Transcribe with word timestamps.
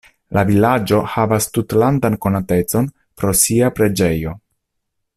La 0.35 0.43
vilaĝo 0.49 1.01
havas 1.15 1.47
tutlandan 1.57 2.17
konatecon 2.27 2.91
pro 3.21 3.37
sia 3.45 3.71
preĝejo. 3.81 4.35